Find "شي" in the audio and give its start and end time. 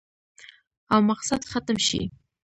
1.87-2.01